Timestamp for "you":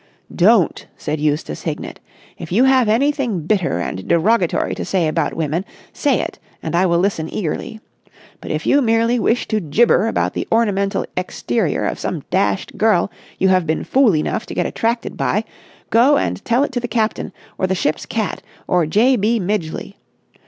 2.51-2.63, 8.65-8.81, 13.37-13.49